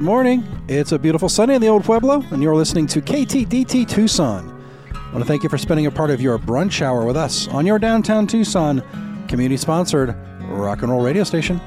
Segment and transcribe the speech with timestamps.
[0.00, 0.64] Good morning.
[0.66, 4.48] It's a beautiful Sunday in the Old Pueblo, and you're listening to KTDT Tucson.
[4.94, 7.48] I want to thank you for spending a part of your brunch hour with us
[7.48, 8.80] on your downtown Tucson
[9.28, 11.60] community sponsored rock and roll radio station.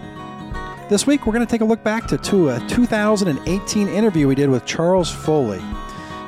[0.89, 4.33] This week, we're going to take a look back to, a uh, 2018 interview we
[4.33, 5.61] did with Charles Foley.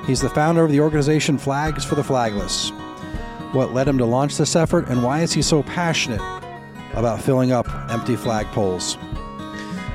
[0.05, 2.69] He's the founder of the organization Flags for the Flagless.
[3.51, 6.21] What led him to launch this effort, and why is he so passionate
[6.93, 8.95] about filling up empty flagpoles?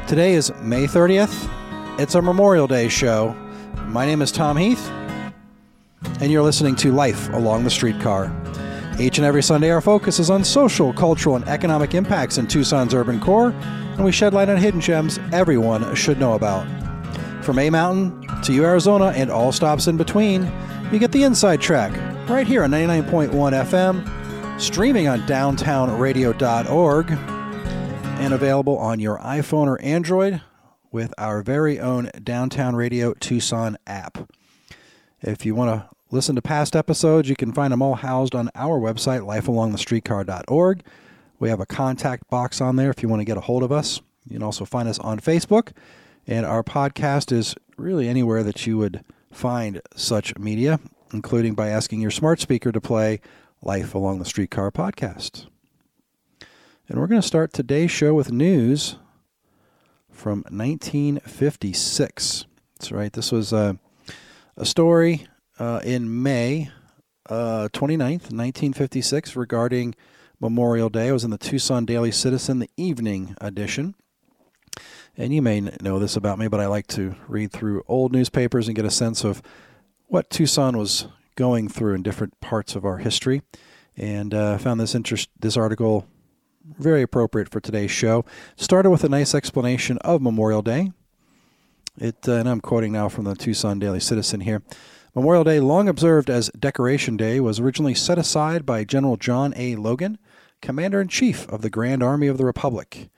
[0.09, 1.60] Today is May 30th.
[2.01, 3.37] It's a Memorial Day show.
[3.89, 4.89] My name is Tom Heath,
[6.19, 8.35] and you're listening to Life Along the Streetcar.
[8.99, 12.95] Each and every Sunday, our focus is on social, cultural, and economic impacts in Tucson's
[12.95, 16.67] urban core, and we shed light on hidden gems everyone should know about.
[17.45, 20.51] From A Mountain to U Arizona and all stops in between,
[20.91, 21.93] you get the inside track
[22.31, 30.41] right here on 99.1 FM, streaming on downtownradio.org, and available on your iPhone or Android
[30.93, 34.31] with our very own Downtown Radio Tucson app.
[35.21, 38.51] If you want to listen to past episodes, you can find them all housed on
[38.55, 40.83] our website, lifealongthestreetcar.org.
[41.39, 43.73] We have a contact box on there if you want to get a hold of
[43.73, 44.01] us.
[44.27, 45.73] You can also find us on Facebook,
[46.27, 50.81] and our podcast is really anywhere that you would find such media,
[51.13, 53.21] including by asking your smart speaker to play
[53.63, 55.47] Life Along the Streetcar podcast.
[56.89, 58.97] And we're going to start today's show with news
[60.21, 62.45] from 1956.
[62.77, 63.11] That's right.
[63.11, 63.79] This was a,
[64.55, 65.27] a story
[65.59, 66.71] uh, in May
[67.31, 69.95] uh, 29th, 1956, regarding
[70.39, 71.09] Memorial Day.
[71.09, 73.95] It was in the Tucson Daily Citizen, the evening edition.
[75.17, 78.69] And you may know this about me, but I like to read through old newspapers
[78.69, 79.41] and get a sense of
[80.07, 83.41] what Tucson was going through in different parts of our history.
[83.97, 86.07] And uh, found this interest, this article
[86.65, 88.25] very appropriate for today's show.
[88.57, 90.93] Started with a nice explanation of Memorial Day.
[91.99, 94.63] It, uh, and I'm quoting now from the Tucson Daily Citizen here.
[95.15, 99.75] Memorial Day, long observed as Decoration Day, was originally set aside by General John A.
[99.75, 100.19] Logan,
[100.63, 103.11] Commander in Chief of the Grand Army of the Republic,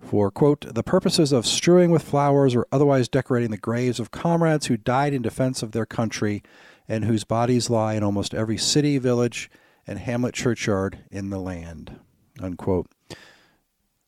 [0.00, 4.66] for, quote, the purposes of strewing with flowers or otherwise decorating the graves of comrades
[4.66, 6.42] who died in defense of their country
[6.88, 9.50] and whose bodies lie in almost every city, village,
[9.86, 11.98] and hamlet churchyard in the land,
[12.40, 12.86] unquote.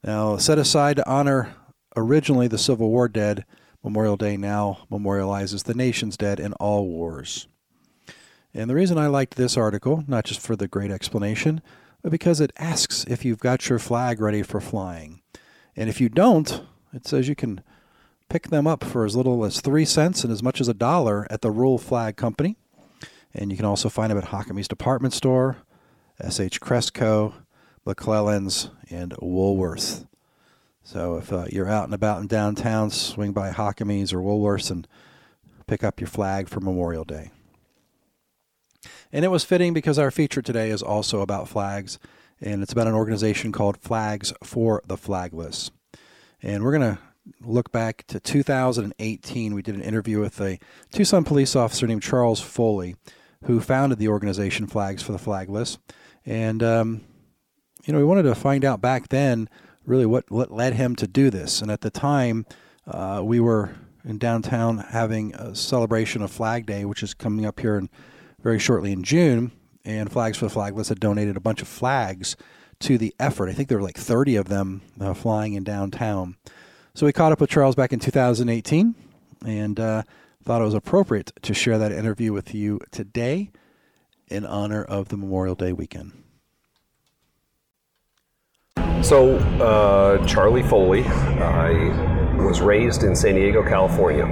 [0.03, 1.55] Now, set aside to honor
[1.97, 3.45] originally the Civil War dead,
[3.83, 7.49] Memorial Day now memorializes the nation's dead in all wars.
[8.53, 11.61] And the reason I liked this article, not just for the great explanation,
[12.03, 15.23] but because it asks if you've got your flag ready for flying.
[15.77, 17.63] And if you don't, it says you can
[18.29, 21.27] pick them up for as little as three cents and as much as a dollar
[21.31, 22.57] at the Rural Flag Company.
[23.35, 25.59] And you can also find them at Hockey's Department Store,
[26.19, 26.61] S.H.
[26.61, 27.35] Kress Co.,
[27.87, 30.07] McClellan's, and Woolworth.
[30.83, 34.87] So if uh, you're out and about in downtown, swing by Hockey's or Woolworths and
[35.67, 37.31] pick up your flag for Memorial Day.
[39.13, 41.99] And it was fitting because our feature today is also about flags,
[42.41, 45.71] and it's about an organization called Flags for the Flagless.
[46.43, 46.99] And we're going to
[47.41, 49.55] look back to 2018.
[49.55, 50.59] We did an interview with a
[50.93, 52.97] Tucson police officer named Charles Foley,
[53.45, 55.79] who founded the organization Flags for the Flagless.
[56.25, 57.01] And, um,
[57.87, 59.49] you know, we wanted to find out back then
[59.87, 61.63] really what, what led him to do this.
[61.63, 62.45] And at the time,
[62.87, 67.61] uh, we were in downtown having a celebration of Flag Day, which is coming up
[67.61, 67.89] here in,
[68.43, 69.53] very shortly in June.
[69.85, 72.37] And Flags for the Flagless had donated a bunch of flags
[72.81, 73.49] to the effort.
[73.49, 76.37] I think there were like 30 of them uh, flying in downtown.
[76.95, 78.97] So we caught up with Charles back in 2018
[79.45, 80.03] and uh,
[80.43, 83.53] thought it was appropriate to share that interview with you today
[84.27, 86.26] in honor of the Memorial Day weekend.
[89.07, 94.25] So, uh, Charlie Foley, I was raised in San Diego, California.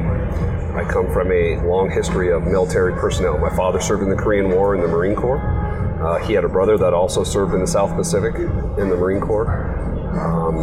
[0.74, 3.38] I come from a long history of military personnel.
[3.38, 5.38] My father served in the Korean War in the Marine Corps.
[6.02, 9.20] Uh, he had a brother that also served in the South Pacific in the Marine
[9.20, 9.46] Corps.
[10.18, 10.58] Um,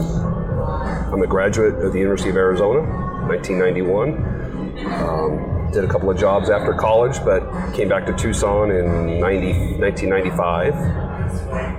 [1.14, 2.82] I'm a graduate of the University of Arizona,
[3.30, 4.90] 1991.
[4.92, 9.78] Um, did a couple of jobs after college, but came back to Tucson in 90,
[9.80, 10.74] 1995.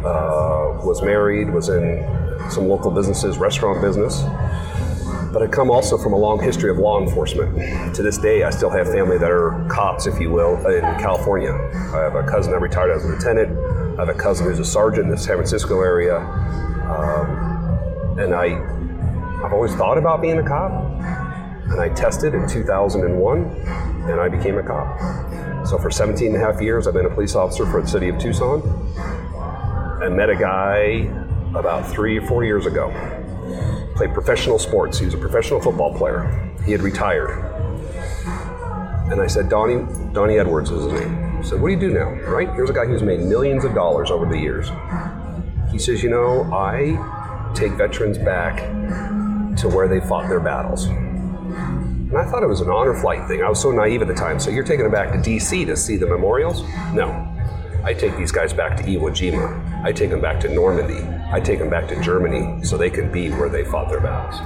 [0.03, 4.23] Uh, was married, was in some local businesses, restaurant business.
[5.33, 7.95] But I come also from a long history of law enforcement.
[7.95, 11.53] To this day, I still have family that are cops, if you will, in California.
[11.95, 13.59] I have a cousin that retired as a lieutenant.
[13.99, 16.19] I have a cousin who's a sergeant in the San Francisco area.
[16.19, 18.61] Um, and I,
[19.43, 20.71] I've always thought about being a cop.
[21.71, 23.45] And I tested in 2001,
[24.11, 25.67] and I became a cop.
[25.67, 28.11] So for 17 and a half years, I've been a police officer for the city
[28.11, 28.61] of Tucson.
[30.03, 31.09] I met a guy
[31.55, 32.91] about three or four years ago.
[33.95, 34.99] played professional sports.
[34.99, 36.51] He was a professional football player.
[36.65, 37.31] He had retired.
[39.11, 41.37] And I said, Donnie, Donnie Edwards is his name.
[41.39, 42.11] I said, what do you do now?
[42.31, 42.49] Right?
[42.55, 44.71] Here's a guy who's made millions of dollars over the years.
[45.71, 48.59] He says, you know, I take veterans back
[49.59, 50.87] to where they fought their battles.
[50.87, 53.43] And I thought it was an honor flight thing.
[53.43, 54.39] I was so naive at the time.
[54.41, 56.63] So you're taking them back to DC to see the memorials?
[56.95, 57.29] No.
[57.85, 59.85] I take these guys back to Iwo Jima.
[59.85, 61.03] I take them back to Normandy.
[61.33, 64.39] I take them back to Germany so they can be where they fought their battles.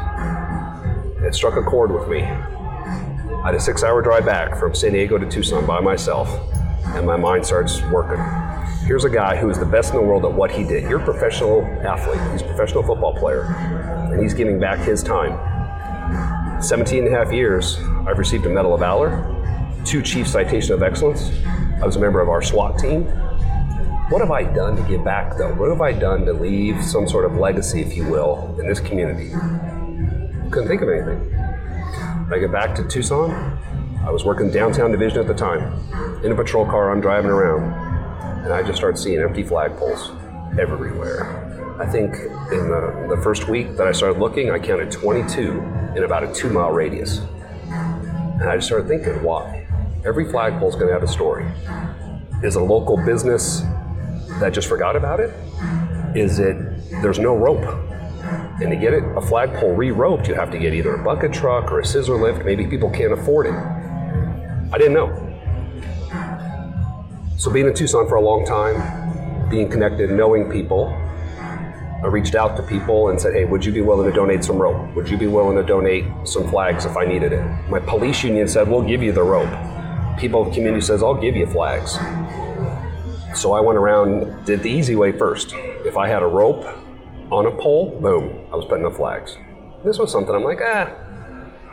[1.20, 2.22] It struck a chord with me.
[2.22, 6.28] I had a six hour drive back from San Diego to Tucson by myself,
[6.94, 8.24] and my mind starts working.
[8.86, 10.84] Here's a guy who is the best in the world at what he did.
[10.84, 13.42] You're a professional athlete, he's a professional football player,
[14.12, 16.62] and he's giving back his time.
[16.62, 20.84] 17 and a half years, I've received a Medal of Valor, two Chief Citation of
[20.84, 21.32] Excellence.
[21.82, 23.08] I was a member of our SWAT team.
[24.08, 25.52] What have I done to give back, though?
[25.54, 28.78] What have I done to leave some sort of legacy, if you will, in this
[28.78, 29.30] community?
[30.50, 31.34] Couldn't think of anything.
[32.30, 33.32] I get back to Tucson,
[34.06, 35.74] I was working downtown division at the time.
[36.24, 37.64] In a patrol car, I'm driving around,
[38.44, 40.16] and I just start seeing empty flagpoles
[40.56, 41.76] everywhere.
[41.80, 42.14] I think
[42.52, 45.50] in the, the first week that I started looking, I counted 22
[45.96, 47.22] in about a two mile radius.
[47.64, 49.66] And I just started thinking, why?
[50.04, 51.44] Every flagpole is going to have a story.
[52.44, 53.64] Is a local business
[54.40, 55.30] that just forgot about it?
[56.14, 56.56] Is it
[57.02, 57.64] there's no rope?
[58.60, 61.70] And to get it a flagpole re-roped, you have to get either a bucket truck
[61.70, 62.44] or a scissor lift.
[62.44, 63.54] Maybe people can't afford it.
[64.72, 65.22] I didn't know.
[67.36, 70.88] So being in Tucson for a long time, being connected, knowing people,
[72.02, 74.56] I reached out to people and said, hey, would you be willing to donate some
[74.56, 74.94] rope?
[74.96, 77.42] Would you be willing to donate some flags if I needed it?
[77.68, 79.50] My police union said, we'll give you the rope.
[80.18, 81.96] People of the community says, I'll give you flags.
[83.36, 85.52] So I went around, did the easy way first.
[85.84, 86.64] If I had a rope
[87.30, 89.36] on a pole, boom, I was putting up flags.
[89.84, 90.90] This was something I'm like, ah,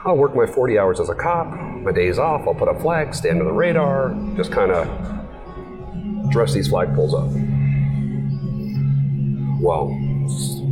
[0.04, 3.20] I'll work my 40 hours as a cop, my days off, I'll put up flags,
[3.20, 7.32] stand under the radar, just kind of dress these flagpoles up.
[9.62, 9.88] Well,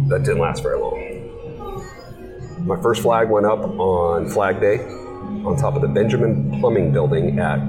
[0.10, 2.68] that didn't last very long.
[2.68, 7.40] My first flag went up on Flag Day on top of the Benjamin Plumbing Building
[7.40, 7.60] at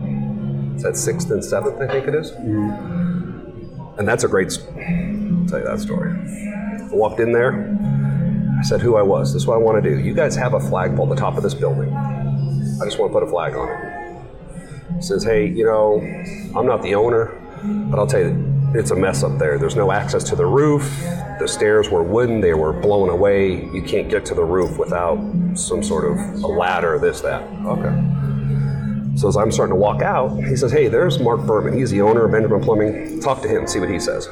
[0.75, 2.32] is that sixth and seventh, I think it is.
[3.98, 4.52] And that's a great.
[4.52, 6.12] I'll tell you that story.
[6.12, 7.76] I walked in there.
[8.58, 9.32] I said who I was.
[9.32, 9.98] This is what I want to do.
[9.98, 11.92] You guys have a flagpole at the top of this building.
[11.92, 15.02] I just want to put a flag on it.
[15.02, 16.00] Says, hey, you know,
[16.56, 17.26] I'm not the owner,
[17.90, 19.58] but I'll tell you, it's a mess up there.
[19.58, 20.82] There's no access to the roof.
[21.40, 23.64] The stairs were wooden, they were blown away.
[23.72, 25.18] You can't get to the roof without
[25.54, 27.42] some sort of a ladder, this, that.
[27.66, 28.21] Okay.
[29.14, 31.76] So as I'm starting to walk out, he says, Hey, there's Mark Berman.
[31.79, 33.20] He's the owner of Benjamin Plumbing.
[33.20, 34.29] Talk to him, see what he says.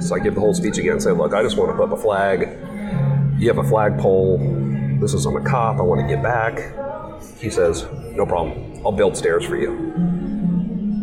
[0.00, 1.98] So I give the whole speech again, say, Look, I just want to put up
[1.98, 2.48] a flag.
[3.38, 4.38] You have a flagpole.
[5.00, 5.78] This is I'm a cop.
[5.78, 6.58] I want to get back.
[7.38, 8.80] He says, No problem.
[8.86, 9.72] I'll build stairs for you.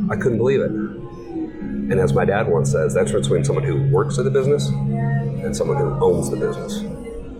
[0.09, 0.71] I couldn't believe it.
[0.71, 5.55] And as my dad once says, that's between someone who works at the business and
[5.55, 6.83] someone who owns the business.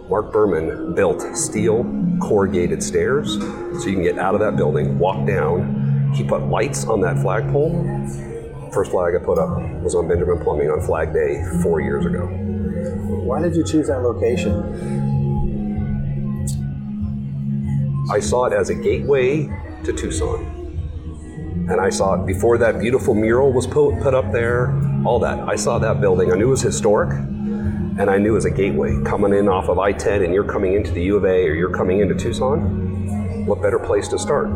[0.10, 1.84] Mark Berman built steel
[2.20, 6.12] corrugated stairs so you can get out of that building, walk down.
[6.16, 7.84] He put lights on that flagpole.
[8.74, 12.26] First flag I put up was on Benjamin Plumbing on Flag Day four years ago.
[12.26, 14.52] Why did you choose that location?
[18.12, 19.48] I saw it as a gateway
[19.84, 20.60] to Tucson
[21.70, 24.72] and I saw it before that beautiful mural was put, put up there,
[25.06, 25.48] all that.
[25.48, 26.32] I saw that building.
[26.32, 27.12] I knew it was historic,
[28.00, 30.74] and I knew was a gateway coming in off of I 10 and you're coming
[30.74, 33.46] into the U of A or you're coming into Tucson.
[33.46, 34.48] What better place to start?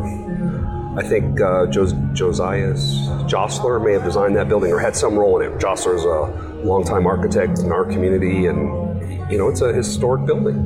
[0.96, 5.40] I think uh, Jos- Josias Joesler may have designed that building or had some role
[5.40, 5.58] in it.
[5.58, 10.56] Joesler's a longtime architect in our community, and you know it's a historic building.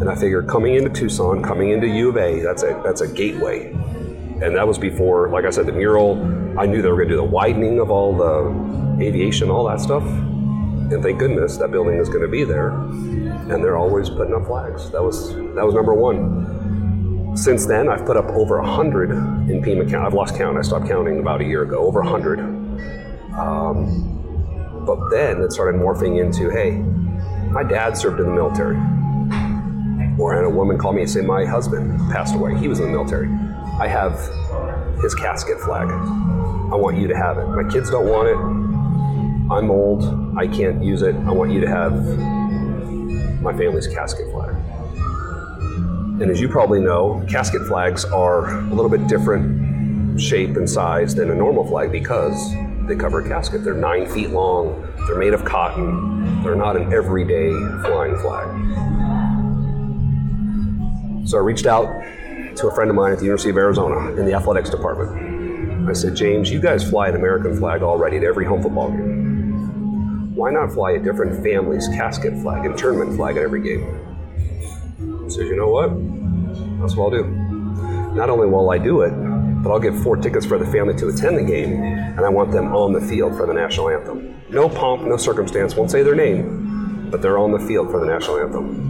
[0.00, 3.08] And I figured coming into Tucson, coming into U of A, that's a that's a
[3.08, 3.72] gateway
[4.42, 6.20] and that was before, like I said, the mural.
[6.58, 9.80] I knew they were going to do the widening of all the aviation, all that
[9.80, 10.02] stuff.
[10.92, 12.70] And thank goodness that building is going to be there.
[12.70, 14.90] And they're always putting up flags.
[14.90, 17.36] That was that was number one.
[17.36, 19.10] Since then, I've put up over hundred
[19.50, 20.06] in Pima County.
[20.06, 20.58] I've lost count.
[20.58, 21.78] I stopped counting about a year ago.
[21.78, 22.40] Over hundred.
[23.38, 26.72] Um, but then it started morphing into, hey,
[27.50, 28.76] my dad served in the military.
[30.18, 32.56] Or and a woman called me and said, my husband passed away.
[32.58, 33.28] He was in the military.
[33.80, 34.12] I have
[35.00, 35.88] his casket flag.
[35.88, 37.46] I want you to have it.
[37.46, 38.36] My kids don't want it.
[39.50, 40.02] I'm old.
[40.36, 41.14] I can't use it.
[41.14, 41.92] I want you to have
[43.42, 44.54] my family's casket flag.
[46.22, 51.14] And as you probably know, casket flags are a little bit different shape and size
[51.14, 52.54] than a normal flag because
[52.86, 53.62] they cover a casket.
[53.62, 57.50] They're nine feet long, they're made of cotton, they're not an everyday
[57.82, 58.48] flying flag.
[61.28, 61.86] So I reached out
[62.56, 65.88] to a friend of mine at the University of Arizona in the athletics department.
[65.88, 69.31] I said, James, you guys fly an American flag already at every home football game.
[70.34, 73.84] Why not fly a different family's casket flag and tournament flag at every game?
[75.24, 75.90] He says, you know what?
[76.80, 77.28] That's what I'll do.
[78.14, 79.10] Not only will I do it,
[79.62, 82.50] but I'll get four tickets for the family to attend the game, and I want
[82.50, 84.42] them on the field for the national anthem.
[84.48, 88.06] No pomp, no circumstance, won't say their name, but they're on the field for the
[88.06, 88.88] national anthem.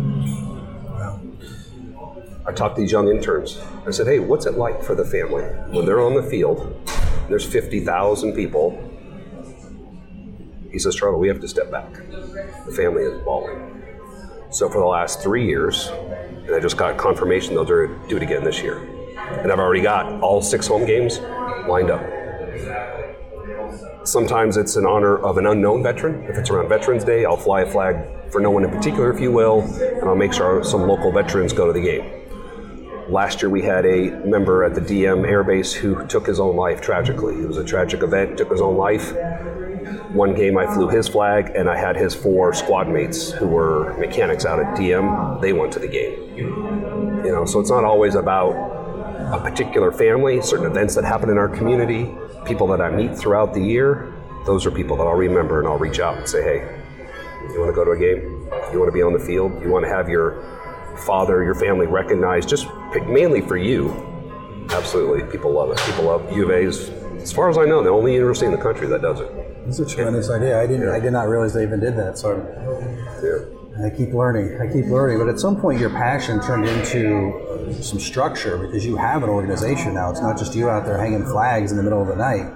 [2.46, 3.60] I talked to these young interns.
[3.84, 5.42] I said, hey, what's it like for the family
[5.76, 6.88] when they're on the field?
[7.28, 8.91] There's 50,000 people.
[10.72, 11.92] He says, Charlie, we have to step back.
[11.92, 13.82] The family is bawling.
[14.50, 18.42] So for the last three years, and I just got confirmation they'll do it again
[18.42, 18.78] this year.
[19.42, 21.20] And I've already got all six home games
[21.68, 22.02] lined up.
[24.04, 26.24] Sometimes it's in honor of an unknown veteran.
[26.24, 29.20] If it's around Veterans Day, I'll fly a flag for no one in particular, if
[29.20, 32.21] you will, and I'll make sure some local veterans go to the game.
[33.12, 36.56] Last year, we had a member at the DM Air Base who took his own
[36.56, 37.34] life tragically.
[37.42, 39.12] It was a tragic event, took his own life.
[40.12, 43.94] One game, I flew his flag, and I had his four squad mates who were
[43.98, 45.42] mechanics out at DM.
[45.42, 46.38] They went to the game.
[46.38, 48.52] You know, so it's not always about
[49.30, 52.16] a particular family, certain events that happen in our community,
[52.46, 54.10] people that I meet throughout the year.
[54.46, 56.82] Those are people that I'll remember and I'll reach out and say, hey,
[57.52, 58.48] you want to go to a game?
[58.72, 59.62] You want to be on the field?
[59.62, 60.42] You want to have your
[61.06, 62.66] father, your family recognized, just
[63.00, 63.90] mainly for you.
[64.70, 65.78] Absolutely, people love it.
[65.78, 66.88] People love U of A's.
[67.20, 69.30] As far as I know, the only university in the country that does it.
[69.66, 70.60] It's a tremendous idea.
[70.60, 70.88] I didn't.
[70.88, 72.18] I did not realize they even did that.
[72.18, 72.36] So,
[73.22, 73.84] yeah.
[73.86, 74.60] I keep learning.
[74.60, 75.18] I keep learning.
[75.18, 79.94] But at some point, your passion turned into some structure because you have an organization
[79.94, 80.10] now.
[80.10, 82.52] It's not just you out there hanging flags in the middle of the night.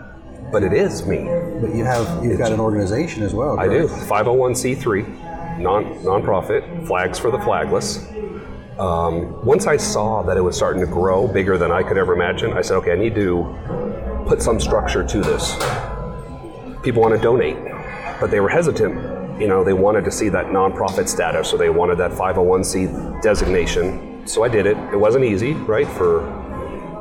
[0.52, 1.24] But it is me.
[1.60, 3.56] But you have you've it's, got an organization as well.
[3.56, 3.72] Correct?
[3.72, 3.88] I do.
[4.06, 8.06] 501c3, non nonprofit, flags for the flagless.
[8.78, 12.12] Um, once I saw that it was starting to grow bigger than I could ever
[12.12, 15.54] imagine, I said, okay, I need to put some structure to this.
[16.82, 17.56] People want to donate,
[18.20, 19.40] but they were hesitant.
[19.40, 24.26] You know, they wanted to see that nonprofit status, so they wanted that 501c designation.
[24.26, 24.76] So I did it.
[24.92, 26.20] It wasn't easy, right, for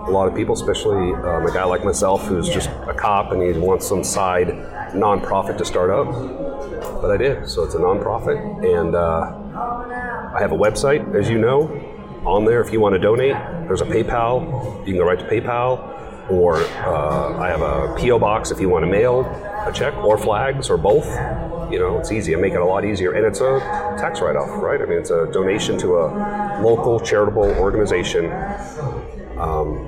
[0.06, 3.42] a lot of people, especially um, a guy like myself who's just a cop and
[3.42, 4.48] he wants some side
[4.94, 6.08] nonprofit to start up.
[7.02, 7.50] But I did.
[7.50, 11.82] So it's a nonprofit, and uh, I have a website, as you know.
[12.26, 13.36] On there, if you want to donate,
[13.68, 14.80] there's a PayPal.
[14.80, 18.68] You can go right to PayPal, or uh, I have a PO box if you
[18.68, 19.22] want to mail
[19.68, 21.06] a check or flags or both.
[21.72, 22.36] You know, it's easy.
[22.36, 23.60] I make it a lot easier, and it's a
[23.98, 24.82] tax write-off, right?
[24.82, 28.26] I mean, it's a donation to a local charitable organization.
[29.38, 29.88] Um,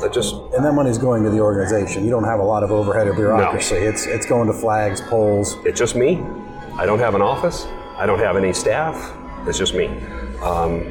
[0.00, 2.04] that just and that money's going to the organization.
[2.04, 3.74] You don't have a lot of overhead or bureaucracy.
[3.74, 3.88] No.
[3.88, 5.56] It's it's going to flags, poles.
[5.64, 6.20] It's just me.
[6.74, 7.66] I don't have an office.
[8.00, 9.14] I don't have any staff.
[9.46, 9.88] It's just me.
[10.42, 10.90] Um,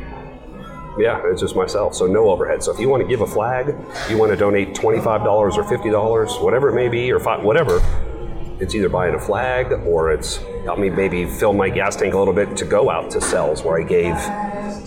[0.99, 1.95] yeah, it's just myself.
[1.95, 2.61] So no overhead.
[2.61, 3.73] So if you want to give a flag,
[4.11, 7.43] you want to donate twenty-five dollars or fifty dollars, whatever it may be, or five,
[7.43, 7.81] whatever.
[8.59, 12.19] It's either buying a flag or it's help me maybe fill my gas tank a
[12.19, 14.13] little bit to go out to Sells where I gave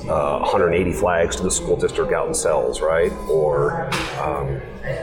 [0.08, 3.10] uh, 180 flags to the school district out in Sells, right?
[3.28, 4.60] Or um,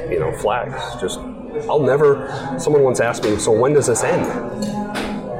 [0.10, 0.82] you know flags.
[1.02, 1.20] Just
[1.68, 2.56] I'll never.
[2.58, 4.89] Someone once asked me, so when does this end?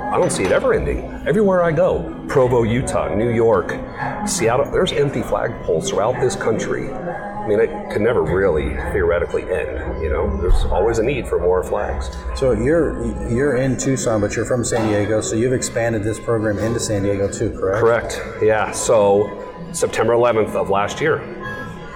[0.10, 1.04] I don't see it ever ending.
[1.28, 3.80] Everywhere I go, Provo, Utah, New York,
[4.28, 6.92] Seattle, there's empty flagpoles throughout this country.
[6.92, 10.02] I mean, it can never really theoretically end.
[10.02, 12.10] You know, there's always a need for more flags.
[12.36, 16.58] So you're you're in Tucson, but you're from San Diego, so you've expanded this program
[16.58, 17.80] into San Diego too, correct?
[17.80, 18.44] Correct.
[18.44, 18.72] Yeah.
[18.72, 21.22] So September 11th of last year,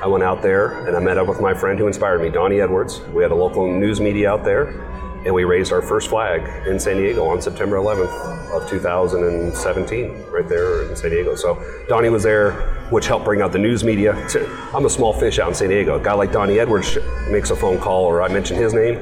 [0.04, 2.62] I went out there and I met up with my friend who inspired me, Donnie
[2.62, 3.02] Edwards.
[3.12, 4.93] We had a local news media out there
[5.26, 10.48] and we raised our first flag in San Diego on September 11th of 2017, right
[10.48, 11.36] there in San Diego.
[11.36, 12.52] So Donnie was there,
[12.90, 14.14] which helped bring out the news media.
[14.74, 16.00] I'm a small fish out in San Diego.
[16.00, 16.98] A guy like Donnie Edwards
[17.30, 18.98] makes a phone call, or I mention his name.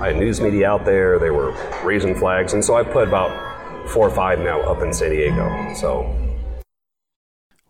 [0.00, 1.18] I had news media out there.
[1.18, 1.52] They were
[1.84, 5.74] raising flags, and so I put about four or five now up in San Diego.
[5.74, 6.22] So.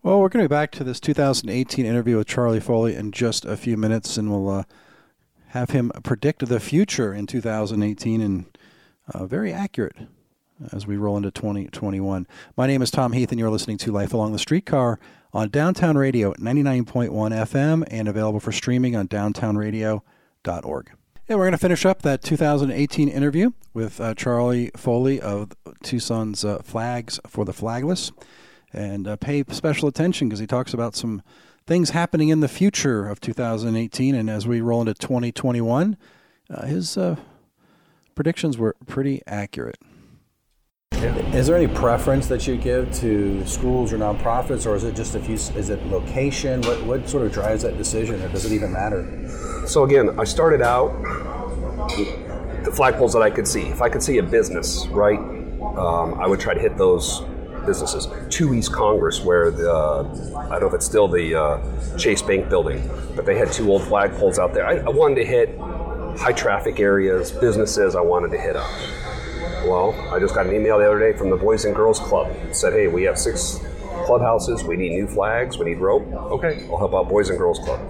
[0.03, 3.45] Well, we're going to be back to this 2018 interview with Charlie Foley in just
[3.45, 4.49] a few minutes, and we'll.
[4.49, 4.63] Uh,
[5.57, 8.59] have him predict the future in 2018 and
[9.13, 9.97] uh, very accurate
[10.73, 12.27] as we roll into 2021.
[12.57, 14.99] My name is Tom Heath, and you're listening to Life Along the Streetcar
[15.33, 20.91] on Downtown Radio at 99.1 FM and available for streaming on downtownradio.org.
[21.29, 26.45] And we're going to finish up that 2018 interview with uh, Charlie Foley of Tucson's
[26.45, 28.13] uh, Flags for the Flagless
[28.73, 31.23] and uh, pay special attention because he talks about some
[31.67, 35.97] things happening in the future of 2018 and as we roll into 2021,
[36.49, 37.17] uh, his uh,
[38.15, 39.79] predictions were pretty accurate.
[40.93, 45.15] Is there any preference that you give to schools or nonprofits, or is it just
[45.15, 45.35] a few?
[45.35, 46.63] is it location?
[46.63, 49.29] What what sort of drives that decision, or does it even matter?
[49.67, 50.91] So again, I started out
[52.65, 53.63] the flagpoles that I could see.
[53.63, 57.23] If I could see a business, right, um, I would try to hit those
[57.67, 58.09] businesses.
[58.31, 62.49] Two East Congress, where the I don't know if it's still the uh, Chase Bank
[62.49, 64.67] building, but they had two old flagpoles out there.
[64.67, 65.59] I, I wanted to hit
[66.19, 67.95] high traffic areas, businesses.
[67.95, 68.71] I wanted to hit up.
[69.67, 72.31] Well, I just got an email the other day from the Boys and Girls Club.
[72.49, 73.59] It said, hey, we have six
[74.05, 74.63] clubhouses.
[74.63, 75.59] We need new flags.
[75.59, 76.07] We need rope.
[76.07, 77.81] Okay, I'll help out Boys and Girls Club.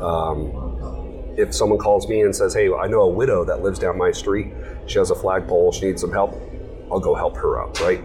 [0.00, 3.96] Um, if someone calls me and says, hey, I know a widow that lives down
[3.96, 4.52] my street.
[4.86, 5.72] She has a flagpole.
[5.72, 6.34] She needs some help.
[6.90, 8.02] I'll go help her out, right?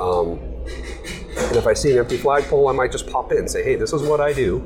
[0.00, 3.62] Um, and if I see an empty flagpole, I might just pop in and say,
[3.62, 4.58] hey, this is what I do.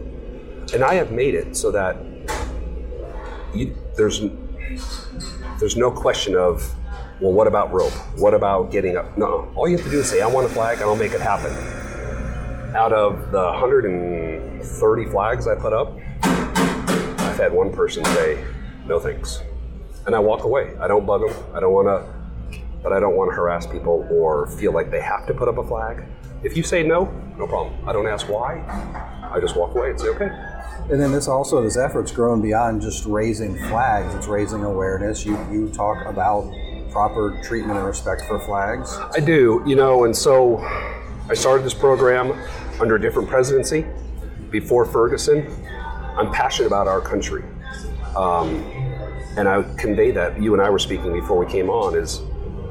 [0.73, 1.97] And I have made it so that
[3.55, 4.23] you, there's,
[5.59, 6.75] there's no question of
[7.21, 7.93] well, what about rope?
[8.17, 9.19] What about getting up?
[9.19, 11.13] No, all you have to do is say, I want a flag, and I'll make
[11.13, 11.53] it happen.
[12.75, 18.43] Out of the 130 flags I put up, I've had one person say,
[18.87, 19.43] no thanks.
[20.07, 20.75] And I walk away.
[20.81, 21.37] I don't bug them.
[21.55, 22.20] I don't want to,
[22.83, 25.59] but I don't want to harass people or feel like they have to put up
[25.59, 26.05] a flag.
[26.43, 27.05] If you say no,
[27.37, 27.77] no problem.
[27.87, 28.61] I don't ask why.
[29.23, 30.31] I just walk away and say, okay.
[30.91, 34.15] And then this also, this effort's grown beyond just raising flags.
[34.15, 35.25] It's raising awareness.
[35.25, 36.53] You you talk about
[36.91, 38.99] proper treatment and respect for flags?
[39.15, 40.59] I do, you know, and so
[41.29, 42.33] I started this program
[42.81, 43.87] under a different presidency
[44.51, 45.47] before Ferguson.
[46.17, 47.45] I'm passionate about our country.
[48.17, 48.65] Um,
[49.37, 52.21] and I convey that you and I were speaking before we came on is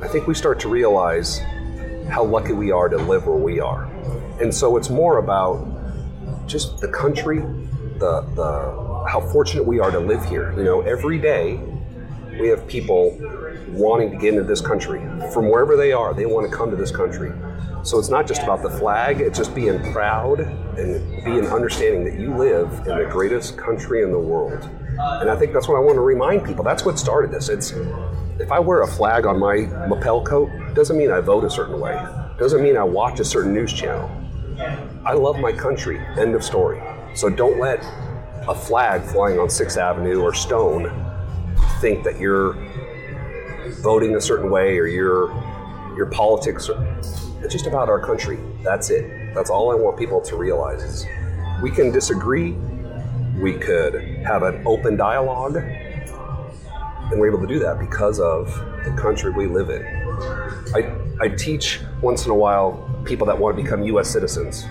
[0.01, 1.39] I think we start to realize
[2.09, 3.83] how lucky we are to live where we are.
[4.41, 5.67] And so it's more about
[6.47, 7.39] just the country,
[7.99, 10.53] the, the how fortunate we are to live here.
[10.57, 11.59] You know, every day
[12.39, 13.17] we have people
[13.67, 15.01] wanting to get into this country
[15.33, 16.13] from wherever they are.
[16.13, 17.33] They want to come to this country.
[17.83, 22.19] So it's not just about the flag, it's just being proud and being understanding that
[22.19, 24.69] you live in the greatest country in the world.
[24.97, 26.63] And I think that's what I want to remind people.
[26.63, 27.49] That's what started this.
[27.49, 27.73] It's
[28.39, 31.79] if I wear a flag on my lapel coat, doesn't mean I vote a certain
[31.79, 31.93] way.
[32.37, 34.09] Doesn't mean I watch a certain news channel.
[35.05, 35.99] I love my country.
[36.17, 36.81] End of story.
[37.15, 37.83] So don't let
[38.47, 40.89] a flag flying on 6th Avenue or Stone
[41.81, 42.53] think that you're
[43.81, 45.31] voting a certain way or your
[45.95, 46.69] your politics.
[46.69, 46.81] Are,
[47.43, 48.39] it's just about our country.
[48.63, 49.33] That's it.
[49.33, 50.81] That's all I want people to realize.
[50.81, 51.05] Is
[51.61, 52.53] we can disagree.
[53.39, 55.57] We could have an open dialogue,
[57.11, 58.47] and we're able to do that because of
[58.83, 59.83] the country we live in.
[60.75, 64.09] I, I teach once in a while people that want to become U.S.
[64.09, 64.65] citizens.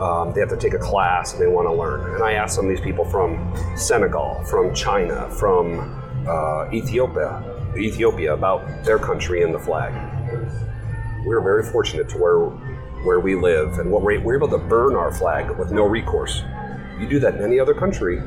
[0.00, 2.14] Um, they have to take a class and they want to learn.
[2.14, 5.80] And I ask some of these people from Senegal, from China, from
[6.28, 7.42] uh, Ethiopia,
[7.76, 9.92] Ethiopia about their country and the flag.
[11.24, 12.50] We're very fortunate to where
[13.04, 16.42] where we live and what we're, we're able to burn our flag with no recourse.
[16.98, 18.18] You do that in any other country,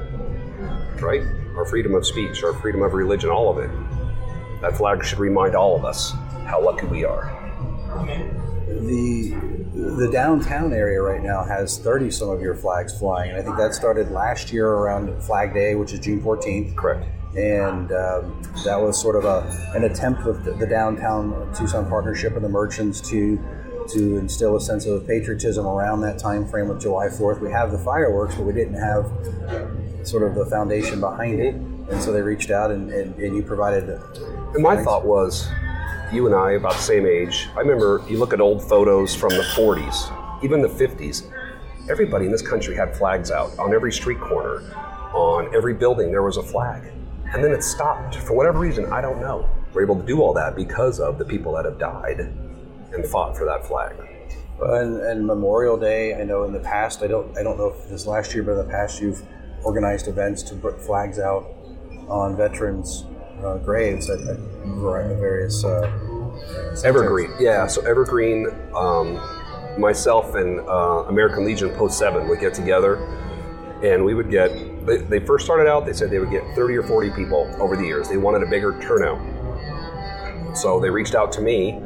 [1.01, 1.23] right?
[1.55, 3.69] Our freedom of speech, our freedom of religion, all of it.
[4.61, 6.13] That flag should remind all of us
[6.45, 7.37] how lucky we are.
[8.67, 9.37] The
[9.73, 13.31] the downtown area right now has 30 some of your flags flying.
[13.31, 16.75] And I think that started last year around Flag Day, which is June 14th.
[16.75, 21.87] Correct and um, that was sort of a, an attempt of the, the, downtown Tucson
[21.87, 23.41] partnership and the merchants to
[23.93, 27.41] to instill a sense of patriotism around that time frame with July 4th.
[27.41, 29.05] We have the fireworks, but we didn't have
[30.07, 33.43] sort of the foundation behind it, and so they reached out and, and, and you
[33.43, 33.89] provided.
[34.53, 35.49] And my thought was,
[36.11, 37.47] you and I about the same age.
[37.55, 41.31] I remember you look at old photos from the 40s, even the 50s.
[41.89, 44.61] Everybody in this country had flags out on every street corner,
[45.13, 46.11] on every building.
[46.11, 46.91] There was a flag
[47.33, 48.91] and then it stopped for whatever reason.
[48.91, 49.49] I don't know.
[49.73, 53.37] We're able to do all that because of the people that have died and fought
[53.37, 53.95] for that flag.
[54.61, 57.89] And, and, Memorial Day, I know in the past, I don't, I don't know if
[57.89, 59.23] this last year, but in the past, you've
[59.63, 61.53] organized events to put flags out
[62.07, 63.05] on veterans'
[63.43, 65.63] uh, graves at, at various.
[65.63, 65.89] Uh,
[66.83, 67.67] Evergreen, yeah.
[67.67, 69.19] So Evergreen, um,
[69.79, 72.95] myself and uh, American Legion Post Seven would get together,
[73.83, 74.51] and we would get
[74.85, 77.75] they, they first started out, they said they would get 30 or 40 people over
[77.75, 78.09] the years.
[78.09, 79.19] They wanted a bigger turnout.
[80.55, 81.81] So they reached out to me,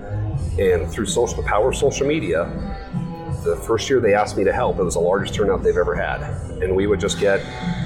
[0.57, 2.43] and through social, the power of social media,
[3.45, 5.95] the first year they asked me to help, it was the largest turnout they've ever
[5.95, 6.21] had.
[6.62, 7.39] And we would just get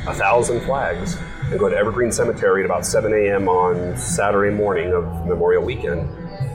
[0.07, 1.17] a thousand flags
[1.51, 3.47] and go to Evergreen Cemetery at about 7 a.m.
[3.47, 6.09] on Saturday morning of Memorial Weekend,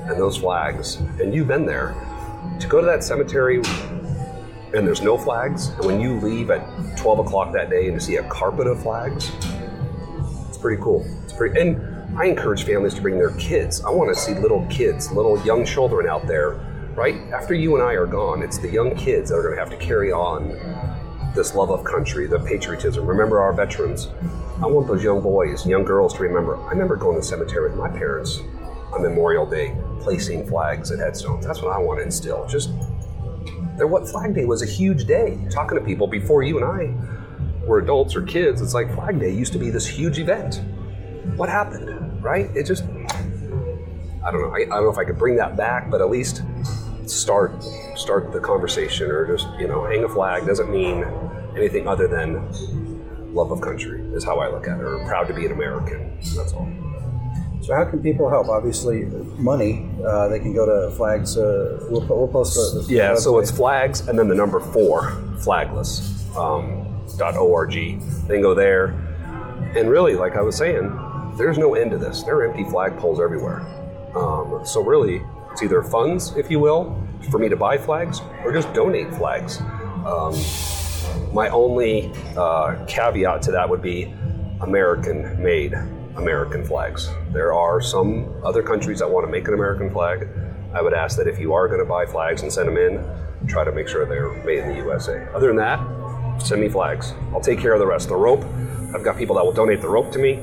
[0.08, 0.96] and those flags.
[1.20, 1.94] And you've been there.
[2.60, 3.56] To go to that cemetery
[4.74, 8.04] and there's no flags, and when you leave at 12 o'clock that day and to
[8.04, 9.30] see a carpet of flags,
[10.48, 11.06] it's pretty cool.
[11.24, 13.84] It's pretty, and I encourage families to bring their kids.
[13.84, 16.60] I want to see little kids, little young children out there,
[16.94, 17.16] right?
[17.32, 19.70] After you and I are gone, it's the young kids that are going to have
[19.70, 20.48] to carry on
[21.34, 23.06] this love of country, the patriotism.
[23.06, 24.08] Remember our veterans.
[24.62, 26.56] I want those young boys, young girls to remember.
[26.56, 28.40] I remember going to the cemetery with my parents
[28.92, 31.44] on Memorial Day, placing flags at headstones.
[31.44, 32.46] That's what I want to instill.
[32.46, 32.70] Just
[33.76, 35.36] there, what Flag Day was a huge day.
[35.50, 39.32] Talking to people before you and I were adults or kids, it's like Flag Day
[39.32, 40.62] used to be this huge event.
[41.36, 42.22] What happened?
[42.22, 42.54] Right?
[42.54, 42.84] It just
[44.24, 44.54] I don't know.
[44.54, 46.42] I, I don't know if I could bring that back, but at least
[47.10, 47.62] start
[47.96, 51.04] start the conversation or just you know hang a flag doesn't mean
[51.56, 52.34] anything other than
[53.34, 56.16] love of country is how I look at it or proud to be an American.
[56.36, 56.68] That's all.
[57.62, 58.48] So how can people help?
[58.48, 59.06] Obviously,
[59.38, 59.88] money.
[60.06, 61.38] Uh, they can go to flags.
[61.38, 63.14] Uh, we'll, we'll post the, the yeah.
[63.14, 66.86] So it's flags and then the number four flagless um,
[67.16, 67.72] dot org.
[67.72, 68.88] They can go there,
[69.74, 70.92] and really, like I was saying,
[71.38, 72.22] there's no end to this.
[72.22, 73.60] There are empty flagpoles everywhere.
[74.14, 75.22] Um, so really,
[75.54, 79.60] it's either funds, if you will, for me to buy flags, or just donate flags.
[80.04, 80.34] Um,
[81.32, 84.12] my only uh, caveat to that would be
[84.62, 85.74] American made
[86.16, 87.08] American flags.
[87.30, 90.28] There are some other countries that want to make an American flag.
[90.72, 93.06] I would ask that if you are going to buy flags and send them in,
[93.46, 95.28] try to make sure they're made in the USA.
[95.32, 95.78] Other than that,
[96.42, 97.14] send me flags.
[97.32, 98.08] I'll take care of the rest.
[98.08, 98.44] The rope,
[98.92, 100.42] I've got people that will donate the rope to me.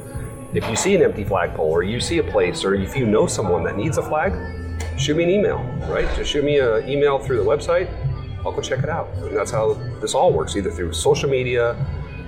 [0.54, 3.28] If you see an empty flagpole or you see a place or if you know
[3.28, 4.61] someone that needs a flag,
[5.02, 5.58] shoot me an email,
[5.90, 6.08] right?
[6.16, 7.90] Just shoot me an email through the website.
[8.46, 9.10] I'll go check it out.
[9.18, 11.76] And that's how this all works, either through social media,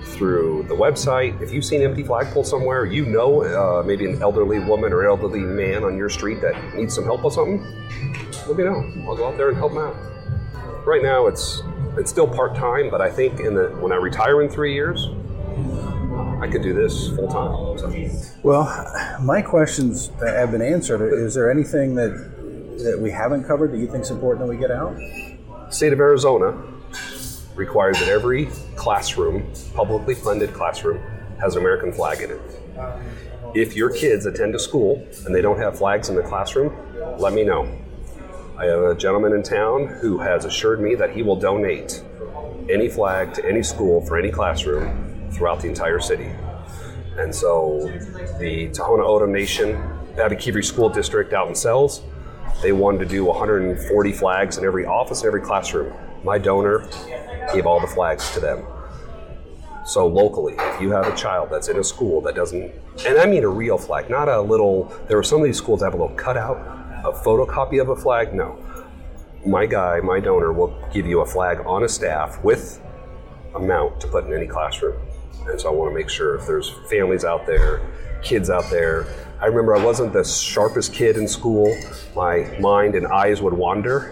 [0.04, 1.40] through the website.
[1.42, 5.40] If you've seen empty flagpole somewhere, you know uh, maybe an elderly woman or elderly
[5.40, 7.64] man on your street that needs some help with something,
[8.48, 9.08] let me know.
[9.08, 9.96] I'll go out there and help them out.
[10.86, 11.62] Right now, it's
[11.96, 15.10] it's still part time, but I think in the when I retire in three years,
[16.42, 17.78] I could do this full time.
[17.78, 18.30] So.
[18.44, 18.66] Well,
[19.22, 21.02] my questions have been answered.
[21.14, 22.43] Is there anything that
[22.80, 24.98] that we haven't covered that you think is important that we get out?
[25.74, 26.62] State of Arizona
[27.56, 31.00] requires that every classroom, publicly funded classroom,
[31.40, 32.42] has an American flag in it.
[33.54, 36.76] If your kids attend a school and they don't have flags in the classroom,
[37.20, 37.72] let me know.
[38.58, 42.04] I have a gentleman in town who has assured me that he will donate
[42.70, 46.32] any flag to any school for any classroom throughout the entire city.
[47.18, 47.92] And so
[48.40, 49.76] the Tohono O'odham Nation,
[50.16, 52.02] Baboquivari School District out in Sells,
[52.62, 55.94] they wanted to do 140 flags in every office and every classroom.
[56.24, 56.88] My donor
[57.54, 58.66] gave all the flags to them.
[59.86, 62.72] So locally, if you have a child that's in a school that doesn't,
[63.06, 64.86] and I mean a real flag, not a little.
[65.10, 66.58] There are some of these schools that have a little cutout,
[67.04, 68.34] a photocopy of a flag.
[68.34, 68.58] No,
[69.46, 72.82] my guy, my donor, will give you a flag on a staff with
[73.56, 75.02] a mount to put in any classroom.
[75.48, 77.82] And so I want to make sure if there's families out there,
[78.22, 79.06] kids out there.
[79.44, 81.78] I remember I wasn't the sharpest kid in school.
[82.16, 84.12] My mind and eyes would wander,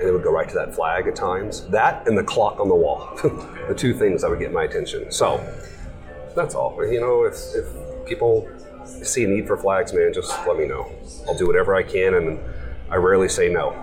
[0.00, 1.64] it would go right to that flag at times.
[1.68, 3.16] That and the clock on the wall,
[3.68, 5.12] the two things that would get my attention.
[5.12, 5.38] So
[6.34, 6.76] that's all.
[6.84, 8.48] You know, if, if people
[8.84, 10.90] see a need for flags, man, just let me know.
[11.28, 12.40] I'll do whatever I can, and
[12.90, 13.76] I rarely say no.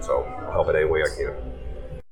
[0.00, 2.02] So I'll help it any way I can.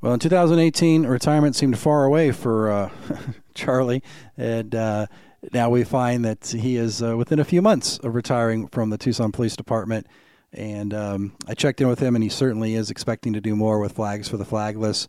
[0.00, 2.90] Well, in 2018, retirement seemed far away for uh,
[3.54, 4.02] Charlie,
[4.36, 5.06] and uh,
[5.52, 8.98] now we find that he is uh, within a few months of retiring from the
[8.98, 10.06] Tucson Police Department.
[10.52, 13.80] And um, I checked in with him, and he certainly is expecting to do more
[13.80, 15.08] with flags for the flagless.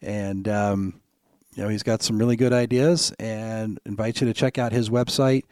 [0.00, 1.00] And um,
[1.54, 4.90] you know, he's got some really good ideas, and invite you to check out his
[4.90, 5.44] website.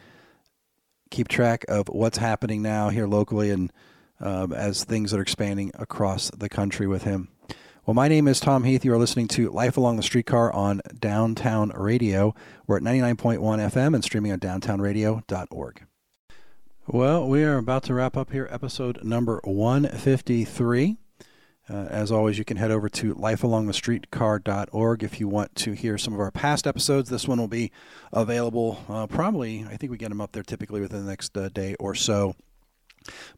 [1.10, 3.72] Keep track of what's happening now here locally, and
[4.20, 7.28] um, as things are expanding across the country with him.
[7.86, 8.82] Well, my name is Tom Heath.
[8.82, 12.34] You are listening to Life Along the Streetcar on Downtown Radio.
[12.66, 15.84] We're at 99.1 FM and streaming on downtownradio.org.
[16.86, 20.96] Well, we are about to wrap up here, episode number 153.
[21.68, 26.14] Uh, as always, you can head over to lifealongthestreetcar.org if you want to hear some
[26.14, 27.10] of our past episodes.
[27.10, 27.70] This one will be
[28.14, 31.50] available uh, probably, I think we get them up there typically within the next uh,
[31.50, 32.34] day or so.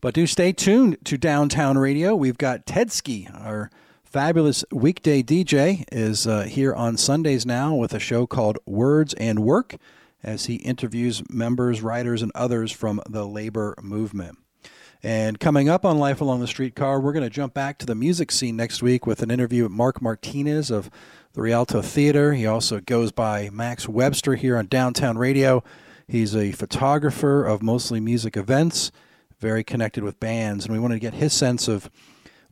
[0.00, 2.14] But do stay tuned to Downtown Radio.
[2.14, 3.72] We've got Tedski, our
[4.16, 9.40] fabulous weekday DJ, is uh, here on Sundays now with a show called Words and
[9.40, 9.76] Work
[10.22, 14.38] as he interviews members, writers, and others from the labor movement.
[15.02, 17.94] And coming up on Life Along the Streetcar, we're going to jump back to the
[17.94, 20.88] music scene next week with an interview with Mark Martinez of
[21.34, 22.32] the Rialto Theater.
[22.32, 25.62] He also goes by Max Webster here on Downtown Radio.
[26.08, 28.92] He's a photographer of mostly music events,
[29.40, 31.90] very connected with bands, and we want to get his sense of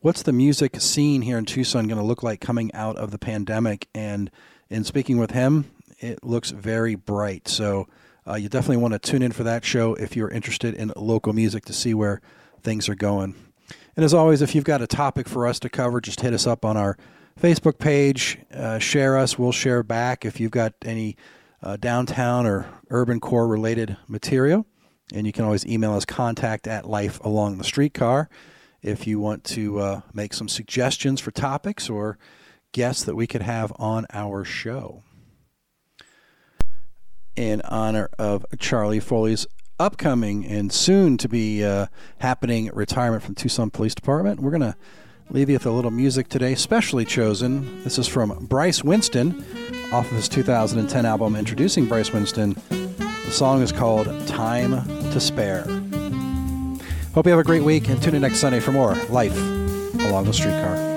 [0.05, 3.19] what's the music scene here in Tucson going to look like coming out of the
[3.19, 3.89] pandemic.
[3.95, 4.31] And
[4.69, 7.49] in speaking with him, it looks very bright.
[7.49, 7.89] So
[8.27, 11.35] Uh, you definitely want to tune in for that show if you're interested in local
[11.35, 12.23] music to see where
[12.63, 13.35] things are going.
[13.97, 16.47] And as always, if you've got a topic for us to cover, just hit us
[16.47, 16.97] up on our
[17.39, 18.39] Facebook page.
[18.51, 19.39] Uh, share us.
[19.39, 21.19] We'll share back if you've got any
[21.63, 24.65] uh, downtown or urban core related material.
[25.13, 28.31] And you can always email us contact at life along the streetcar
[28.85, 32.19] if you want to uh, make some suggestions for topics or
[32.73, 35.03] guests that we could have on our show.
[37.35, 39.47] In honor of Charlie Foley's
[39.81, 41.87] upcoming and soon to be uh,
[42.19, 44.77] happening retirement from Tucson Police Department, we're going to
[45.31, 47.83] leave you with a little music today, specially chosen.
[47.83, 49.45] This is from Bryce Winston
[49.93, 52.55] off of his 2010 album introducing Bryce Winston.
[52.69, 55.84] The song is called Time to Spare.
[57.15, 60.25] Hope you have a great week and tune in next Sunday for more Life Along
[60.25, 60.94] the Streetcar.